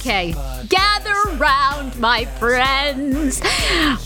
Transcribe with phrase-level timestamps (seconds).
[0.00, 0.34] Okay,
[0.70, 3.42] gather round, my friends.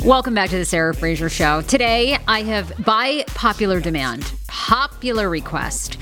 [0.05, 1.63] Welcome back to the Sarah Fraser Show.
[1.63, 5.97] Today, I have, by popular demand, popular request,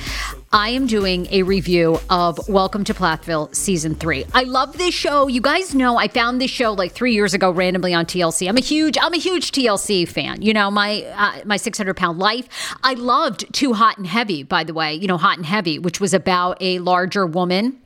[0.50, 4.24] I am doing a review of Welcome to Plathville season three.
[4.32, 5.28] I love this show.
[5.28, 8.48] You guys know I found this show like three years ago randomly on TLC.
[8.48, 10.40] I'm a huge, I'm a huge TLC fan.
[10.40, 12.48] You know my uh, my 600 pound life.
[12.82, 14.94] I loved Too Hot and Heavy, by the way.
[14.94, 17.81] You know Hot and Heavy, which was about a larger woman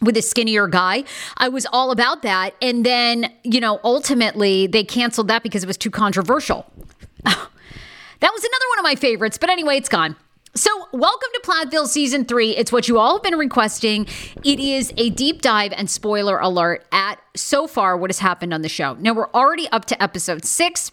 [0.00, 1.04] with a skinnier guy.
[1.36, 2.54] I was all about that.
[2.60, 6.66] And then, you know, ultimately they canceled that because it was too controversial.
[7.24, 7.34] that
[8.20, 9.38] was another one of my favorites.
[9.38, 10.16] But anyway, it's gone.
[10.54, 12.56] So, welcome to Plathville season three.
[12.56, 14.06] It's what you all have been requesting.
[14.42, 18.62] It is a deep dive and spoiler alert at so far what has happened on
[18.62, 18.94] the show.
[18.94, 20.90] Now, we're already up to episode six.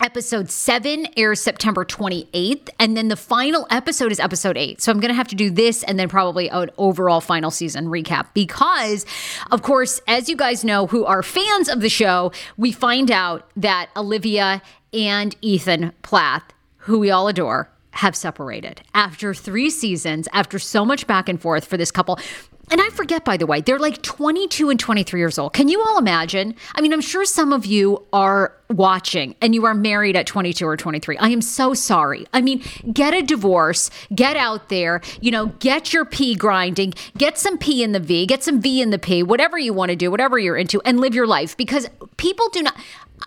[0.00, 4.80] Episode seven airs September 28th, and then the final episode is episode eight.
[4.80, 7.86] So I'm going to have to do this and then probably an overall final season
[7.86, 9.04] recap because,
[9.50, 13.50] of course, as you guys know who are fans of the show, we find out
[13.56, 14.62] that Olivia
[14.92, 16.44] and Ethan Plath,
[16.76, 21.64] who we all adore, have separated after three seasons, after so much back and forth
[21.64, 22.20] for this couple.
[22.70, 25.52] And I forget, by the way, they're like 22 and 23 years old.
[25.52, 26.54] Can you all imagine?
[26.74, 30.66] I mean, I'm sure some of you are watching and you are married at 22
[30.66, 31.16] or 23.
[31.18, 32.26] I am so sorry.
[32.32, 32.62] I mean,
[32.92, 37.82] get a divorce, get out there, you know, get your P grinding, get some P
[37.82, 40.38] in the V, get some V in the P, whatever you want to do, whatever
[40.38, 42.76] you're into, and live your life because people do not,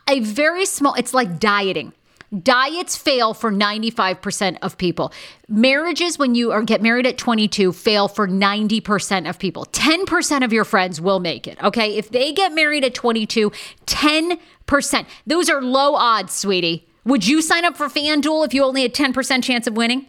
[0.07, 1.93] a very small, it's like dieting.
[2.31, 5.11] Diets fail for 95% of people.
[5.49, 9.65] Marriages, when you are, get married at 22, fail for 90% of people.
[9.65, 11.61] 10% of your friends will make it.
[11.61, 11.97] Okay.
[11.97, 13.51] If they get married at 22,
[13.85, 15.05] 10%.
[15.27, 16.87] Those are low odds, sweetie.
[17.03, 20.05] Would you sign up for FanDuel if you only had 10% chance of winning?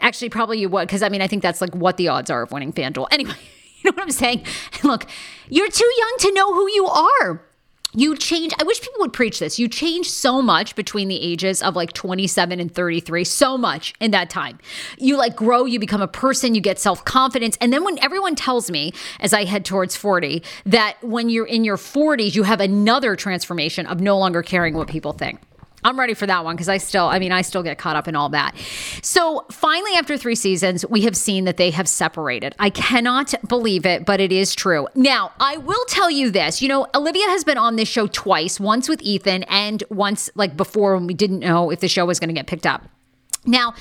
[0.00, 2.42] Actually, probably you would, because I mean, I think that's like what the odds are
[2.42, 3.06] of winning FanDuel.
[3.12, 3.34] Anyway,
[3.82, 4.44] you know what I'm saying?
[4.82, 5.06] Look,
[5.48, 7.42] you're too young to know who you are
[7.94, 9.58] you change i wish people would preach this.
[9.58, 14.10] You change so much between the ages of like 27 and 33 so much in
[14.12, 14.58] that time.
[14.98, 17.56] You like grow you become a person you get self-confidence.
[17.60, 21.64] And then when everyone tells me as i head towards 40 that when you're in
[21.64, 25.40] your 40s you have another transformation of no longer caring what people think
[25.84, 28.08] I'm ready for that one because I still, I mean, I still get caught up
[28.08, 28.54] in all that.
[29.02, 32.54] So finally, after three seasons, we have seen that they have separated.
[32.58, 34.88] I cannot believe it, but it is true.
[34.94, 38.60] Now, I will tell you this you know, Olivia has been on this show twice,
[38.60, 42.20] once with Ethan and once like before when we didn't know if the show was
[42.20, 42.88] going to get picked up.
[43.44, 43.74] Now,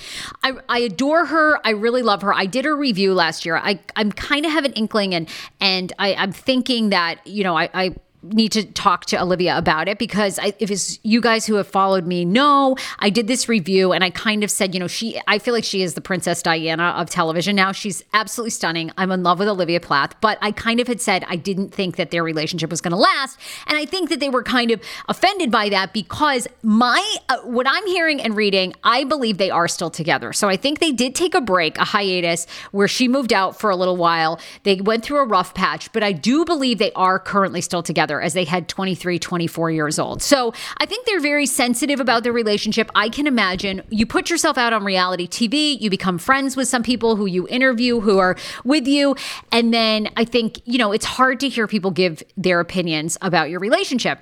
[0.44, 1.60] I, I adore her.
[1.64, 2.34] I really love her.
[2.34, 3.58] I did a review last year.
[3.58, 7.56] I, I'm kind of have an inkling and and I, I'm thinking that, you know,
[7.56, 11.48] I, I need to talk to Olivia about it because I, if it's you guys
[11.48, 14.80] who have followed me know I did this review and I kind of said you
[14.80, 17.56] know she I feel like she is the Princess Diana of television.
[17.56, 18.92] Now she's absolutely stunning.
[18.98, 21.96] I'm in love with Olivia Plath but I kind of had said I didn't think
[21.96, 23.40] that their relationship was going to last.
[23.66, 27.66] And I think that they were kind of offended by that because my uh, what
[27.68, 30.32] I'm hearing and reading I believe they are still together.
[30.32, 33.72] So I think they did take a break a hiatus where she moved out for
[33.72, 34.40] a little while.
[34.62, 38.11] They went through a rough patch but I do believe they are currently still together
[38.12, 40.22] together as they had 23, 24 years old.
[40.22, 42.92] So I think they're very sensitive about their relationship.
[42.96, 46.84] I can imagine you put yourself out on reality TV, you become friends with some
[46.84, 49.16] people who you interview who are with you.
[49.52, 53.50] And then I think, you know, it's hard to hear people give their opinions about
[53.50, 54.20] your relationship.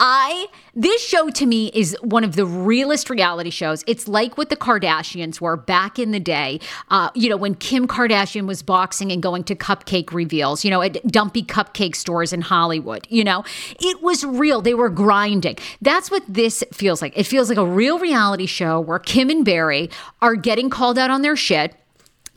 [0.00, 3.84] I this show to me is one of the realest reality shows.
[3.86, 6.58] It's like what the Kardashians were back in the day.
[6.88, 10.64] Uh, you know, when Kim Kardashian was boxing and going to cupcake reveals.
[10.64, 13.06] You know, at dumpy cupcake stores in Hollywood.
[13.10, 13.44] You know,
[13.78, 14.62] it was real.
[14.62, 15.56] They were grinding.
[15.82, 17.12] That's what this feels like.
[17.16, 19.90] It feels like a real reality show where Kim and Barry
[20.22, 21.74] are getting called out on their shit,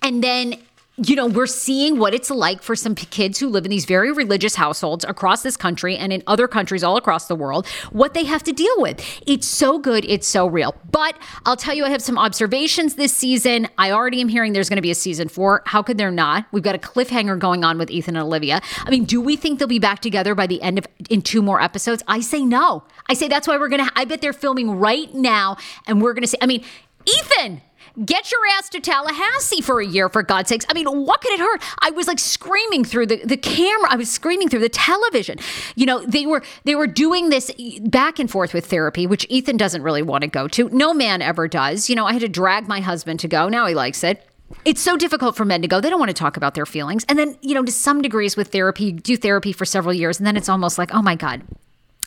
[0.01, 0.56] and then
[0.98, 4.12] you know, we're seeing what it's like for some kids who live in these very
[4.12, 8.24] religious households across this country and in other countries all across the world, what they
[8.25, 9.04] have to deal with.
[9.25, 10.75] It's so good, it's so real.
[10.92, 11.18] But
[11.48, 13.68] I'll tell you, I have some observations this season.
[13.80, 15.63] I already am hearing there's going to be a season four.
[15.66, 16.45] How could there not?
[16.51, 18.62] We've got a cliffhanger going on with Ethan and Olivia.
[18.86, 21.42] I mean, do we think they'll be back together by the end of in two
[21.42, 22.04] more episodes?
[22.07, 22.84] I say no.
[23.10, 25.57] I say that's why we're going to, I bet they're filming right now
[25.88, 26.63] and we're going to see, I mean,
[27.06, 27.62] Ethan,
[28.06, 30.66] Get your ass to Tallahassee for a year, for God's sakes.
[30.68, 31.62] I mean, what could it hurt?
[31.80, 33.88] I was like screaming through the, the camera.
[33.92, 35.38] I was screaming through the television.
[35.75, 37.51] You know, they were they were doing this
[37.81, 40.69] back and forth with therapy, which Ethan doesn't really want to go to.
[40.69, 41.88] No man ever does.
[41.88, 43.48] You know, I had to drag my husband to go.
[43.48, 44.28] Now he likes it
[44.66, 45.81] it's so difficult for men to go.
[45.81, 47.06] They don't want to talk about their feelings.
[47.10, 50.19] And then, you know, to some degrees with therapy, do therapy for several years.
[50.19, 51.42] And then it's almost like, oh my God,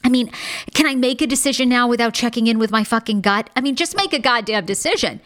[0.05, 0.31] I mean,
[0.73, 3.51] can I make a decision now without checking in with my fucking gut?
[3.57, 5.21] I mean, just make a goddamn decision.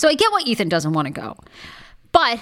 [0.00, 1.36] So I get why Ethan doesn't want to go.
[2.10, 2.40] But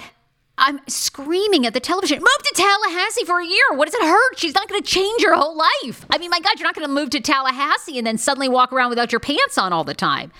[0.57, 3.63] I'm screaming at the television, move to Tallahassee for a year.
[3.71, 4.39] What does it hurt?
[4.39, 6.05] She's not going to change your whole life.
[6.09, 8.71] I mean, my God, you're not going to move to Tallahassee and then suddenly walk
[8.71, 10.31] around without your pants on all the time.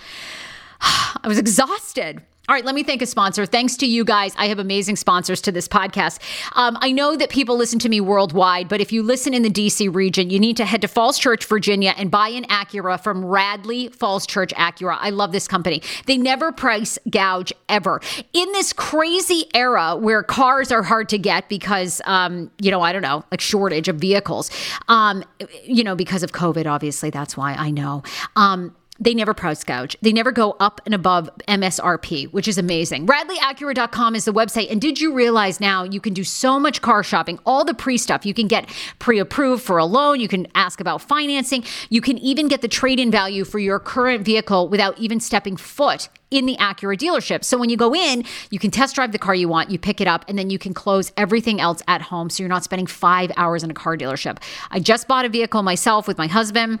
[0.80, 2.22] I was exhausted.
[2.50, 3.46] All right, let me thank a sponsor.
[3.46, 4.34] Thanks to you guys.
[4.36, 6.18] I have amazing sponsors to this podcast.
[6.56, 9.50] Um, I know that people listen to me worldwide, but if you listen in the
[9.50, 13.24] DC region, you need to head to Falls Church, Virginia, and buy an Acura from
[13.24, 14.98] Radley Falls Church Acura.
[14.98, 15.80] I love this company.
[16.06, 18.00] They never price gouge ever.
[18.32, 22.92] In this crazy era where cars are hard to get because, um, you know, I
[22.92, 24.50] don't know, like shortage of vehicles,
[24.88, 25.22] um,
[25.62, 28.02] you know, because of COVID, obviously, that's why I know.
[28.34, 29.96] Um, they never price gouge.
[30.02, 33.06] They never go up and above MSRP, which is amazing.
[33.06, 34.70] RadleyAcura.com is the website.
[34.70, 37.96] And did you realize now you can do so much car shopping, all the pre
[37.96, 38.26] stuff?
[38.26, 40.20] You can get pre approved for a loan.
[40.20, 41.64] You can ask about financing.
[41.88, 45.56] You can even get the trade in value for your current vehicle without even stepping
[45.56, 47.42] foot in the Acura dealership.
[47.42, 50.00] So when you go in, you can test drive the car you want, you pick
[50.00, 52.30] it up, and then you can close everything else at home.
[52.30, 54.38] So you're not spending five hours in a car dealership.
[54.70, 56.78] I just bought a vehicle myself with my husband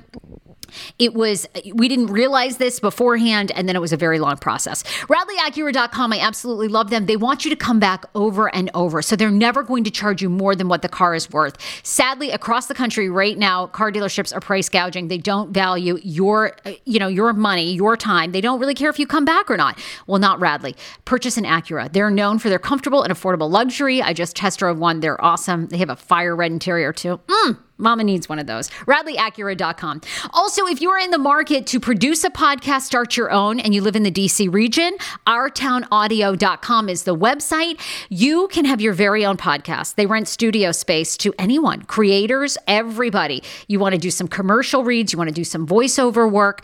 [0.98, 4.82] it was we didn't realize this beforehand and then it was a very long process.
[5.08, 7.06] Radleyacura.com i absolutely love them.
[7.06, 10.22] They want you to come back over and over so they're never going to charge
[10.22, 11.56] you more than what the car is worth.
[11.82, 15.08] Sadly across the country right now car dealerships are price gouging.
[15.08, 18.32] They don't value your you know your money your time.
[18.32, 19.78] They don't really care if you come back or not.
[20.06, 20.76] Well not radley.
[21.04, 21.92] Purchase an acura.
[21.92, 24.02] They're known for their comfortable and affordable luxury.
[24.02, 25.00] I just test drove one.
[25.00, 25.66] They're awesome.
[25.66, 27.20] They have a fire red interior too.
[27.26, 28.68] Mm Mama needs one of those.
[28.86, 30.02] RadleyAcura.com.
[30.32, 33.74] Also, if you are in the market to produce a podcast, start your own, and
[33.74, 34.96] you live in the DC region,
[35.26, 37.80] OurTownAudio.com is the website.
[38.08, 39.94] You can have your very own podcast.
[39.94, 43.42] They rent studio space to anyone, creators, everybody.
[43.68, 46.62] You want to do some commercial reads, you want to do some voiceover work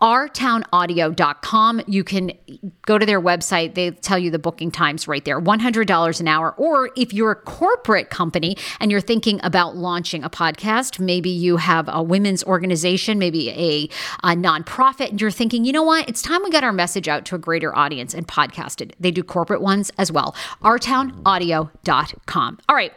[0.00, 1.82] ourtownaudio.com.
[1.86, 2.32] You can
[2.82, 3.74] go to their website.
[3.74, 6.52] They tell you the booking times right there $100 an hour.
[6.56, 11.56] Or if you're a corporate company and you're thinking about launching a podcast, maybe you
[11.56, 13.88] have a women's organization, maybe a,
[14.22, 16.08] a nonprofit, and you're thinking, you know what?
[16.08, 18.92] It's time we got our message out to a greater audience and podcasted.
[19.00, 20.34] They do corporate ones as well.
[20.62, 22.58] ourtownaudio.com.
[22.68, 22.92] All right.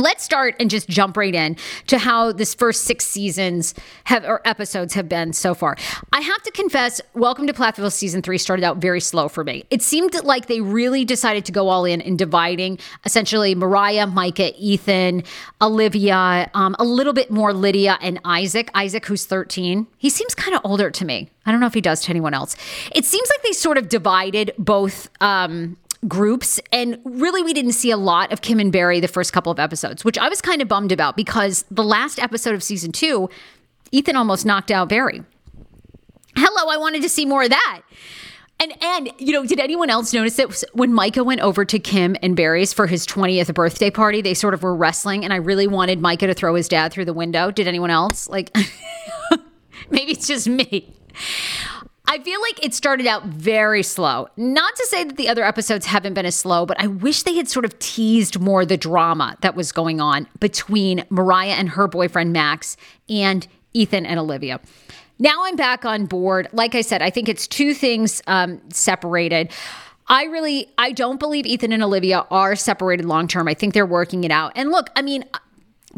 [0.00, 1.56] Let's start and just jump right in
[1.88, 5.76] to how this first six seasons have or episodes have been so far.
[6.10, 9.64] I have to confess, Welcome to Plathville season three started out very slow for me.
[9.68, 14.52] It seemed like they really decided to go all in in dividing essentially Moriah, Micah,
[14.56, 15.22] Ethan,
[15.60, 18.70] Olivia, um, a little bit more Lydia and Isaac.
[18.74, 21.28] Isaac, who's 13, he seems kind of older to me.
[21.44, 22.56] I don't know if he does to anyone else.
[22.94, 25.76] It seems like they sort of divided both um,
[26.08, 26.60] groups.
[26.72, 29.58] And really, we didn't see a lot of Kim and Barry the first couple of
[29.58, 33.28] episodes, which I was kind of bummed about because the last episode of season two,
[33.92, 35.22] Ethan almost knocked out Barry.
[36.36, 37.82] Hello, I wanted to see more of that.
[38.60, 42.14] And and you know, did anyone else notice that when Micah went over to Kim
[42.22, 45.66] and Barry's for his 20th birthday party, they sort of were wrestling and I really
[45.66, 47.50] wanted Micah to throw his dad through the window.
[47.50, 48.28] Did anyone else?
[48.28, 48.54] Like
[49.90, 50.94] maybe it's just me.
[52.10, 54.26] I feel like it started out very slow.
[54.36, 57.36] Not to say that the other episodes haven't been as slow, but I wish they
[57.36, 61.86] had sort of teased more the drama that was going on between Moriah and her
[61.86, 62.76] boyfriend Max
[63.08, 64.58] and Ethan and Olivia.
[65.20, 66.48] Now I'm back on board.
[66.50, 69.52] Like I said, I think it's two things um, separated.
[70.08, 73.46] I really I don't believe Ethan and Olivia are separated long term.
[73.46, 74.50] I think they're working it out.
[74.56, 75.24] And look, I mean,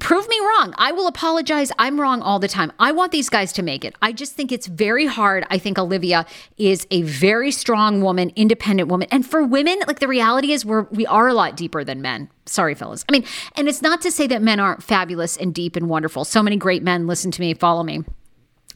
[0.00, 0.74] prove me wrong.
[0.78, 1.70] I will apologize.
[1.78, 2.72] I'm wrong all the time.
[2.78, 3.94] I want these guys to make it.
[4.00, 5.46] I just think it's very hard.
[5.50, 9.08] I think Olivia is a very strong woman, independent woman.
[9.10, 12.30] And for women, like the reality is we're we are a lot deeper than men.
[12.46, 13.04] Sorry, fellas.
[13.08, 13.24] I mean,
[13.56, 16.24] and it's not to say that men aren't fabulous and deep and wonderful.
[16.24, 18.04] So many great men listen to me, follow me.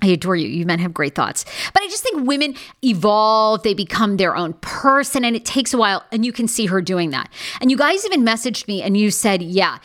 [0.02, 0.46] I adore you.
[0.46, 1.46] You men have great thoughts.
[1.72, 2.54] But I just think women
[2.84, 6.04] evolve, they become their own person, and it takes a while.
[6.12, 7.30] And you can see her doing that.
[7.62, 9.78] And you guys even messaged me and you said, yeah,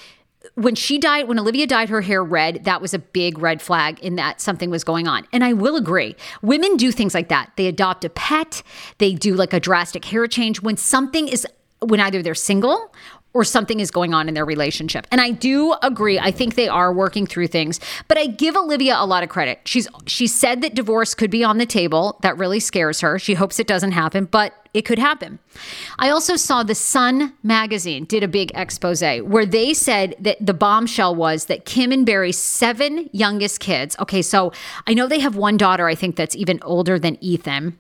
[0.55, 3.99] when she died, when Olivia dyed her hair red, that was a big red flag
[3.99, 5.25] in that something was going on.
[5.31, 6.15] And I will agree.
[6.41, 7.51] Women do things like that.
[7.55, 8.63] They adopt a pet,
[8.97, 11.47] they do like a drastic hair change when something is
[11.79, 12.93] when either they're single
[13.33, 15.07] or something is going on in their relationship.
[15.11, 16.19] And I do agree.
[16.19, 19.61] I think they are working through things, but I give Olivia a lot of credit.
[19.65, 22.19] She's she said that divorce could be on the table.
[22.21, 23.17] That really scares her.
[23.19, 25.39] She hopes it doesn't happen, but it could happen.
[25.99, 30.53] I also saw the Sun magazine did a big expose where they said that the
[30.53, 33.95] bombshell was that Kim and Barry's seven youngest kids.
[33.99, 34.51] Okay, so
[34.87, 37.77] I know they have one daughter I think that's even older than Ethan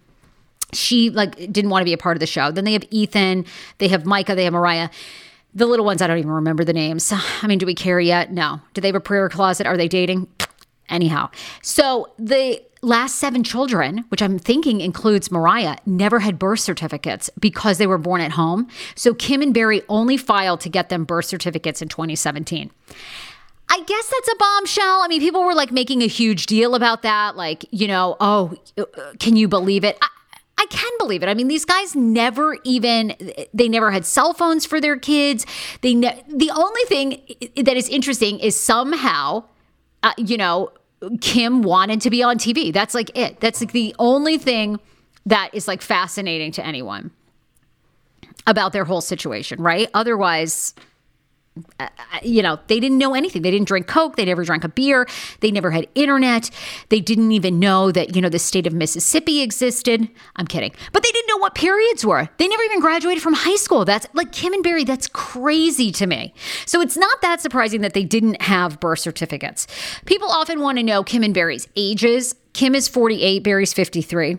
[0.73, 2.49] she like didn't want to be a part of the show.
[2.49, 3.45] Then they have Ethan,
[3.79, 4.89] they have Micah, they have Moriah.
[5.53, 7.11] The little ones, I don't even remember the names.
[7.41, 8.31] I mean, do we care yet?
[8.31, 8.61] No.
[8.73, 9.67] Do they have a prayer closet?
[9.67, 10.27] Are they dating?
[10.89, 11.29] Anyhow,
[11.61, 17.77] so the last seven children, which I'm thinking includes Moriah, never had birth certificates because
[17.77, 18.67] they were born at home.
[18.95, 22.71] So Kim and Barry only filed to get them birth certificates in 2017.
[23.69, 25.01] I guess that's a bombshell.
[25.01, 27.37] I mean, people were like making a huge deal about that.
[27.37, 28.83] Like, you know, oh, uh,
[29.17, 29.97] can you believe it?
[30.01, 30.07] I,
[30.61, 31.29] I can believe it.
[31.29, 33.15] I mean, these guys never even
[33.51, 35.43] they never had cell phones for their kids.
[35.81, 37.19] They ne- the only thing
[37.65, 39.45] that is interesting is somehow,
[40.03, 40.71] uh, you know,
[41.19, 42.71] Kim wanted to be on TV.
[42.71, 43.39] That's like it.
[43.39, 44.79] That's like the only thing
[45.25, 47.09] that is like fascinating to anyone
[48.45, 49.89] about their whole situation, right?
[49.95, 50.75] Otherwise,
[52.23, 53.41] you know, they didn't know anything.
[53.41, 54.15] They didn't drink Coke.
[54.15, 55.07] They never drank a beer.
[55.41, 56.49] They never had internet.
[56.89, 60.07] They didn't even know that, you know, the state of Mississippi existed.
[60.37, 60.71] I'm kidding.
[60.93, 62.29] But they didn't know what periods were.
[62.37, 63.83] They never even graduated from high school.
[63.83, 64.85] That's like Kim and Barry.
[64.85, 66.33] That's crazy to me.
[66.65, 69.67] So it's not that surprising that they didn't have birth certificates.
[70.05, 72.33] People often want to know Kim and Barry's ages.
[72.53, 74.37] Kim is 48, Barry's 53.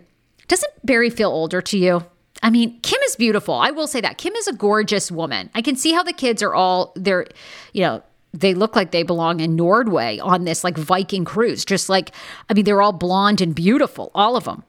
[0.48, 2.04] Doesn't Barry feel older to you?
[2.42, 3.54] I mean, Kim is beautiful.
[3.54, 4.18] I will say that.
[4.18, 5.50] Kim is a gorgeous woman.
[5.54, 7.26] I can see how the kids are all they're,
[7.72, 8.02] you know,
[8.34, 11.64] they look like they belong in Nordway on this like Viking cruise.
[11.64, 12.12] Just like,
[12.48, 14.64] I mean, they're all blonde and beautiful, all of them.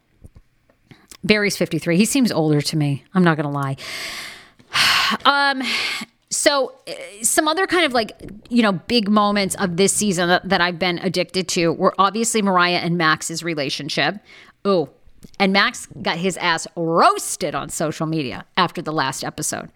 [1.24, 1.98] Barry's 53.
[1.98, 3.04] He seems older to me.
[3.14, 3.78] I'm not going to lie.
[5.26, 5.62] Um,
[6.34, 10.50] so uh, some other kind of like you know big moments of this season that,
[10.50, 14.16] that I've been addicted to were obviously Moriah and Max's relationship.
[14.66, 14.90] Oh,
[15.40, 19.70] and Max got his ass roasted on social media after the last episode.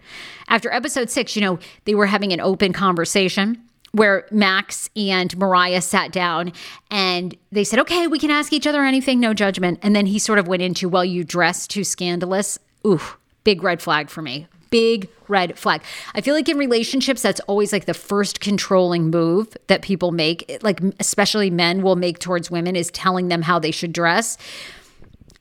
[0.48, 3.62] After episode six, you know, they were having an open conversation
[3.92, 6.52] where Max and Moriah sat down
[6.90, 9.78] and they said, okay, we can ask each other anything, no judgment.
[9.82, 12.58] And then he sort of went into, well, you dress too scandalous.
[12.86, 13.00] Ooh,
[13.44, 14.46] big red flag for me.
[14.70, 15.82] Big red flag.
[16.14, 20.58] I feel like in relationships, that's always like the first controlling move that people make,
[20.62, 24.36] like especially men will make towards women, is telling them how they should dress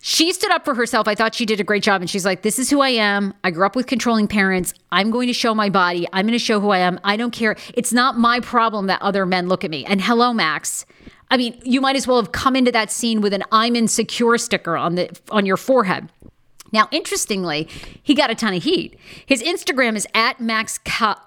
[0.08, 1.06] she stood up for herself.
[1.06, 2.00] I thought she did a great job.
[2.00, 3.34] And she's like, This is who I am.
[3.44, 4.74] I grew up with controlling parents.
[4.90, 6.08] I'm going to show my body.
[6.14, 6.98] I'm going to show who I am.
[7.04, 7.58] I don't care.
[7.74, 9.84] It's not my problem that other men look at me.
[9.84, 10.86] And hello, Max.
[11.30, 14.38] I mean, you might as well have come into that scene with an I'm insecure
[14.38, 16.08] sticker on the on your forehead.
[16.72, 17.68] Now, interestingly,
[18.02, 18.98] he got a ton of heat.
[19.26, 21.22] His Instagram is at Max Cal,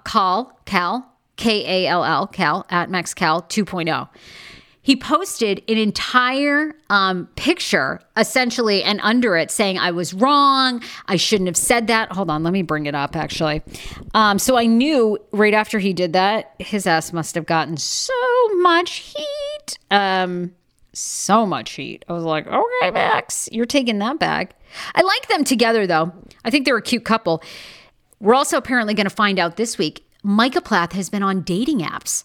[0.65, 4.09] Cal, K A L L, Cal, at Max Cal 2.0
[4.83, 10.83] he posted an entire um, picture essentially and under it saying i was wrong.
[11.07, 12.13] I shouldn't have said that.
[12.13, 13.63] Hold on let me bring it up actually.
[14.15, 18.15] Um, so i knew right after he did that his ass must have gotten so
[18.59, 19.79] much heat.
[19.91, 20.53] Um,
[20.93, 22.05] so much heat.
[22.09, 24.55] I was like okay max you're taking that back.
[24.95, 26.13] I like them together though.
[26.45, 27.43] I think they're a cute couple.
[28.19, 31.81] We're also apparently going to find out this week micah plath has been on dating
[31.81, 32.25] apps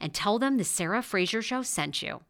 [0.00, 2.20] and tell them the Sarah Fraser Show sent you.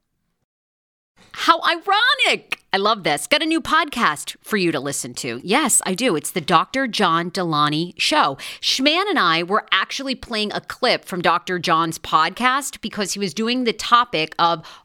[1.32, 2.60] How ironic!
[2.72, 3.26] I love this.
[3.26, 5.40] Got a new podcast for you to listen to.
[5.42, 6.14] Yes, I do.
[6.14, 6.86] It's the Dr.
[6.86, 8.36] John Delaney Show.
[8.60, 11.58] Schman and I were actually playing a clip from Dr.
[11.58, 14.64] John's podcast because he was doing the topic of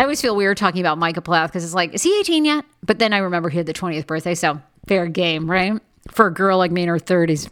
[0.00, 2.64] I always feel weird talking about Micah Plath because it's like, is he 18 yet?
[2.82, 4.58] But then I remember he had the 20th birthday, so
[4.88, 5.78] fair game, right?
[6.10, 7.50] For a girl like me in her 30s.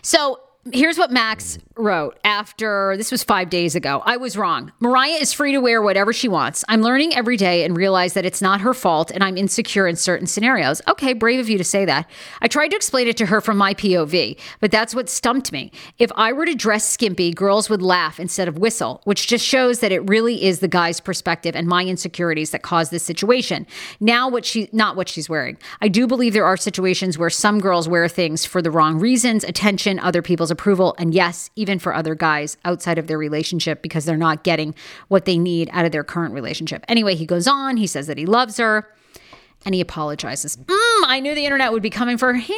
[0.00, 4.02] So here's what Max wrote after this was five days ago.
[4.04, 4.70] I was wrong.
[4.78, 6.64] Moriah is free to wear whatever she wants.
[6.68, 9.96] I'm learning every day and realize that it's not her fault and I'm insecure in
[9.96, 10.80] certain scenarios.
[10.86, 12.08] Okay, brave of you to say that.
[12.40, 15.72] I tried to explain it to her from my POV, but that's what stumped me.
[15.98, 19.80] If I were to dress skimpy, girls would laugh instead of whistle, which just shows
[19.80, 23.66] that it really is the guy's perspective and my insecurities that caused this situation.
[23.98, 25.58] Now what she not what she's wearing.
[25.80, 29.42] I do believe there are situations where some girls wear things for the wrong reasons,
[29.42, 34.04] attention, other people's approval, and yes, even for other guys outside of their relationship because
[34.04, 34.74] they're not getting
[35.08, 36.84] what they need out of their current relationship.
[36.88, 38.88] Anyway, he goes on, he says that he loves her
[39.64, 40.56] and he apologizes.
[40.56, 42.52] Mm, I knew the internet would be coming for him.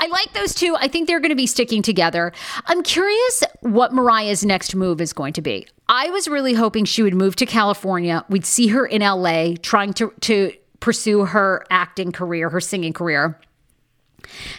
[0.00, 0.76] I like those two.
[0.78, 2.32] I think they're going to be sticking together.
[2.66, 5.66] I'm curious what Moriah's next move is going to be.
[5.88, 8.24] I was really hoping she would move to California.
[8.28, 13.38] We'd see her in LA trying to to pursue her acting career, her singing career.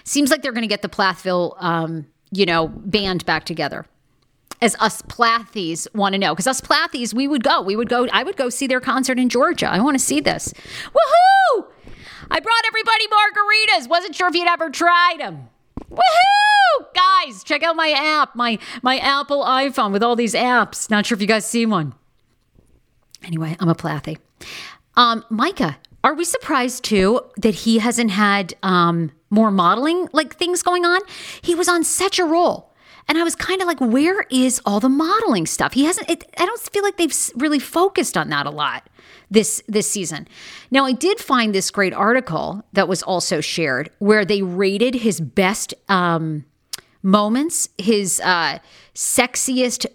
[0.04, 3.86] Seems like they're going to get the Plathville um, you know, band back together.
[4.62, 7.62] As us Plathies want to know, because us Plathies, we would go.
[7.62, 8.08] We would go.
[8.12, 9.68] I would go see their concert in Georgia.
[9.68, 10.54] I want to see this.
[10.88, 11.66] Woohoo!
[12.30, 13.90] I brought everybody margaritas.
[13.90, 15.48] Wasn't sure if you'd ever tried them.
[15.90, 16.94] Woohoo!
[16.94, 20.90] Guys, check out my app, my my Apple iPhone with all these apps.
[20.90, 21.96] Not sure if you guys see one.
[23.24, 24.18] Anyway, I'm a Plathie.
[24.96, 30.64] Um, Micah, are we surprised too that he hasn't had um, more modeling like things
[30.64, 31.02] going on?
[31.42, 32.70] He was on such a roll.
[33.08, 35.74] And I was kind of like, where is all the modeling stuff?
[35.74, 36.08] He hasn't.
[36.08, 38.88] It, I don't feel like they've really focused on that a lot
[39.32, 40.28] this this season.
[40.70, 45.20] Now, I did find this great article that was also shared where they rated his
[45.20, 46.46] best um,
[47.02, 48.60] moments, his uh,
[48.94, 49.88] sexiest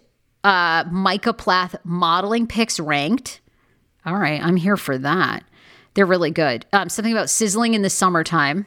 [0.42, 3.40] uh, Micah Plath modeling pics ranked.
[4.04, 5.44] All right, I'm here for that.
[5.94, 6.66] They're really good.
[6.72, 8.66] Um, something about sizzling in the summertime.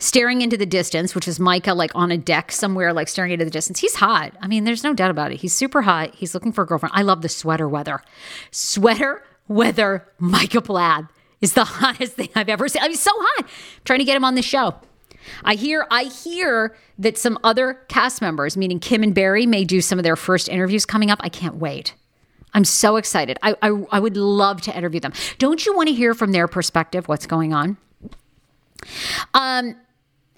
[0.00, 3.44] Staring into the distance, which is Micah like on a deck somewhere, like staring into
[3.44, 3.80] the distance.
[3.80, 4.32] He's hot.
[4.40, 5.40] I mean, there's no doubt about it.
[5.40, 6.14] He's super hot.
[6.14, 6.92] He's looking for a girlfriend.
[6.94, 8.00] I love the sweater weather.
[8.52, 12.82] Sweater weather Micah Plath is the hottest thing I've ever seen.
[12.82, 13.44] I mean, so hot.
[13.44, 13.50] I'm
[13.84, 14.76] trying to get him on the show.
[15.44, 19.80] I hear I hear that some other cast members, meaning Kim and Barry, may do
[19.80, 21.20] some of their first interviews coming up.
[21.22, 21.94] I can't wait.
[22.54, 23.38] I'm so excited.
[23.42, 25.12] I, I, I would love to interview them.
[25.38, 27.76] Don't you want to hear from their perspective what's going on?
[29.34, 29.76] Um.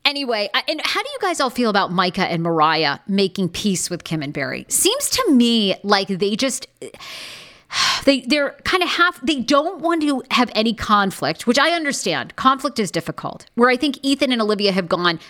[0.05, 4.05] Anyway, and how do you guys all feel about Micah and Moriah making peace with
[4.05, 4.65] Kim and Barry?
[4.69, 6.67] Seems to me like they just
[8.05, 12.35] they they're kind of half they don't want to have any conflict which i understand
[12.35, 15.21] conflict is difficult where i think ethan and olivia have gone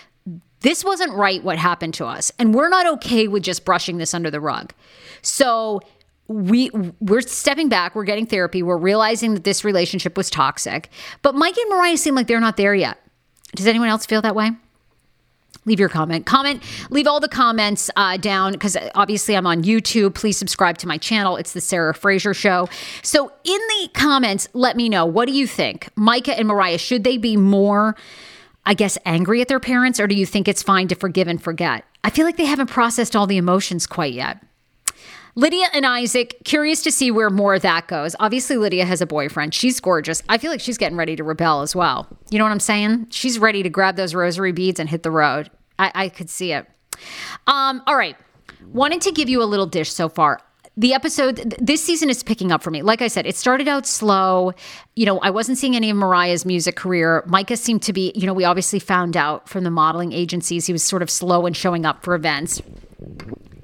[0.61, 2.31] this wasn't right what happened to us.
[2.39, 4.73] And we're not okay with just brushing this under the rug.
[5.21, 5.81] So
[6.27, 6.69] we
[7.01, 10.89] we're stepping back, we're getting therapy, we're realizing that this relationship was toxic.
[11.23, 12.99] But Mike and Moriah seem like they're not there yet.
[13.55, 14.51] Does anyone else feel that way?
[15.65, 16.25] leave your comment.
[16.25, 20.15] Comment, leave all the comments uh, down because obviously I'm on YouTube.
[20.15, 21.37] Please subscribe to my channel.
[21.37, 22.67] It's the Sarah Fraser Show.
[23.03, 26.77] So in the comments, let me know what do you think, Micah and Moriah?
[26.77, 27.95] Should they be more,
[28.65, 31.41] I guess, angry at their parents, or do you think it's fine to forgive and
[31.41, 31.85] forget?
[32.03, 34.43] I feel like they haven't processed all the emotions quite yet.
[35.35, 38.15] Lydia and Isaac, curious to see where more of that goes.
[38.19, 39.53] Obviously, Lydia has a boyfriend.
[39.53, 40.21] She's gorgeous.
[40.27, 42.07] I feel like she's getting ready to rebel as well.
[42.29, 43.07] You know what I'm saying?
[43.11, 45.49] She's ready to grab those rosary beads and hit the road.
[45.79, 46.67] I, I could see it.
[47.47, 48.17] Um, all right.
[48.73, 50.39] Wanted to give you a little dish so far
[50.77, 52.81] the episode this season is picking up for me.
[52.81, 54.53] Like I said, it started out slow.
[54.95, 57.23] You know, I wasn't seeing any of Moriah's music career.
[57.27, 60.73] Micah seemed to be, you know, we obviously found out from the modeling agencies he
[60.73, 62.61] was sort of slow in showing up for events.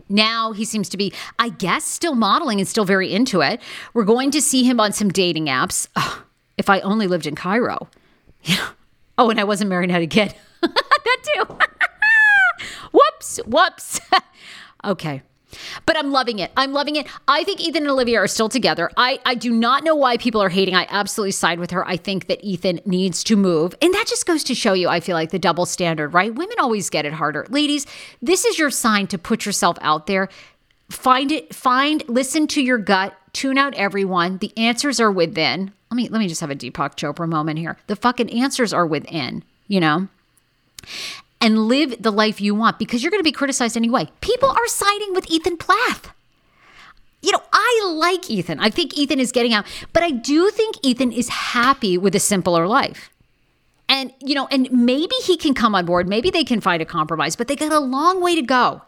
[0.09, 3.61] Now he seems to be, I guess, still modeling and still very into it.
[3.93, 5.87] We're going to see him on some dating apps.
[5.95, 6.21] Ugh,
[6.57, 7.89] if I only lived in Cairo.
[8.43, 8.69] Yeah.
[9.17, 10.33] Oh, and I wasn't married and had a kid.
[10.61, 11.57] that too.
[12.91, 13.99] whoops, whoops.
[14.85, 15.23] okay.
[15.85, 16.51] But I'm loving it.
[16.57, 17.07] I'm loving it.
[17.27, 18.91] I think Ethan and Olivia are still together.
[18.97, 20.75] I, I do not know why people are hating.
[20.75, 21.87] I absolutely side with her.
[21.87, 23.73] I think that Ethan needs to move.
[23.81, 26.33] And that just goes to show you, I feel like, the double standard, right?
[26.33, 27.45] Women always get it harder.
[27.49, 27.85] Ladies,
[28.21, 30.27] this is your sign to put yourself out there.
[30.89, 34.37] Find it, find, listen to your gut, tune out everyone.
[34.37, 35.73] The answers are within.
[35.91, 37.77] Let me let me just have a Deepak Chopra moment here.
[37.87, 40.07] The fucking answers are within, you know?
[41.39, 44.09] And live the life you want because you're going to be criticized anyway.
[44.21, 46.11] People are siding with Ethan Plath.
[47.21, 48.59] You know, I like Ethan.
[48.59, 52.19] I think Ethan is getting out, but I do think Ethan is happy with a
[52.19, 53.09] simpler life.
[53.89, 56.07] And, you know, and maybe he can come on board.
[56.07, 58.81] Maybe they can find a compromise, but they got a long way to go.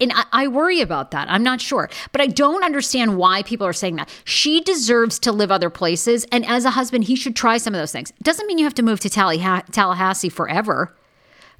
[0.00, 1.30] And I, I, worry about that.
[1.30, 1.88] I'm not sure.
[2.10, 4.08] But I don't understand why people are saying that.
[4.24, 6.26] She deserves to live other places.
[6.32, 8.12] And as a husband, he should try some of those things.
[8.22, 10.96] Doesn't mean you have to move to Tallahassee forever.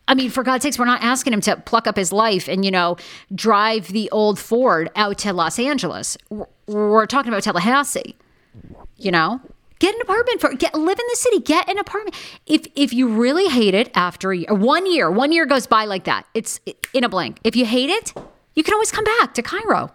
[0.08, 2.64] I mean, for God's sakes, we're not asking him to pluck up his life and,
[2.64, 2.96] you know,
[3.34, 6.18] drive the old Ford out to Los Angeles.
[6.66, 8.16] We're talking about Tallahassee,
[8.96, 9.40] you know?
[9.78, 11.40] Get an apartment for get live in the city.
[11.40, 12.14] Get an apartment.
[12.46, 15.86] If if you really hate it after a year, one year, one year goes by
[15.86, 16.24] like that.
[16.34, 16.60] It's
[16.94, 17.40] in a blink.
[17.42, 18.14] If you hate it,
[18.54, 19.90] you can always come back to Cairo.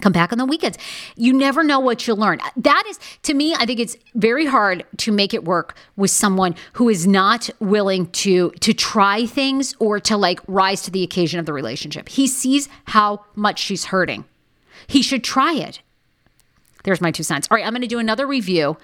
[0.00, 0.78] Come back on the weekends.
[1.16, 2.40] You never know what you'll learn.
[2.56, 6.54] That is, to me, I think it's very hard to make it work with someone
[6.74, 11.40] who is not willing to to try things or to like rise to the occasion
[11.40, 12.08] of the relationship.
[12.08, 14.24] He sees how much she's hurting.
[14.86, 15.80] He should try it.
[16.86, 17.48] There's my two cents.
[17.50, 18.76] All right, I'm going to do another review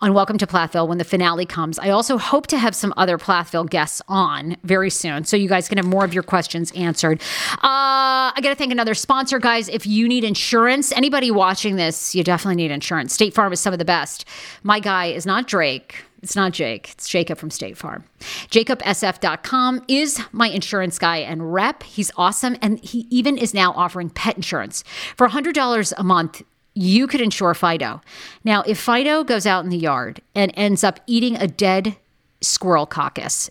[0.00, 1.78] on Welcome to Plathville when the finale comes.
[1.78, 5.68] I also hope to have some other Plathville guests on very soon so you guys
[5.68, 7.22] can have more of your questions answered.
[7.52, 9.68] Uh, I got to thank another sponsor, guys.
[9.68, 13.14] If you need insurance, anybody watching this, you definitely need insurance.
[13.14, 14.24] State Farm is some of the best.
[14.64, 16.04] My guy is not Drake.
[16.24, 16.90] It's not Jake.
[16.90, 18.02] It's Jacob from State Farm.
[18.50, 21.84] JacobSF.com is my insurance guy and rep.
[21.84, 22.56] He's awesome.
[22.60, 24.82] And he even is now offering pet insurance.
[25.16, 26.42] For $100 a month,
[26.74, 28.00] you could insure Fido.
[28.42, 31.96] Now, if Fido goes out in the yard and ends up eating a dead
[32.40, 33.50] squirrel caucus,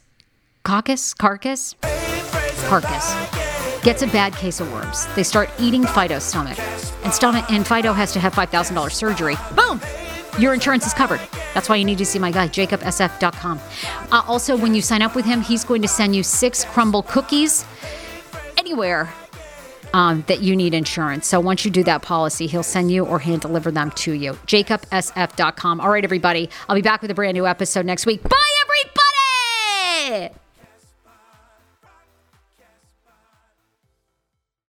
[0.63, 1.75] caucus, carcass,
[2.67, 6.59] carcass, gets a bad case of worms, they start eating Fido's stomach,
[7.03, 9.35] and stomach, and Fido has to have five thousand dollars surgery.
[9.55, 9.79] Boom.
[10.39, 11.21] Your insurance is covered.
[11.53, 13.59] That's why you need to see my guy, jacobsf.com.
[14.11, 17.05] Uh, also, when you sign up with him, he's going to send you six Crumbl
[17.07, 17.65] cookies
[18.57, 19.13] anywhere
[19.93, 21.27] um, that you need insurance.
[21.27, 24.33] So once you do that policy, he'll send you or hand deliver them to you.
[24.47, 25.79] JacobSF.com.
[25.81, 26.49] All right, everybody.
[26.67, 28.23] I'll be back with a brand new episode next week.
[28.23, 28.29] Bye,
[30.09, 30.42] everybody.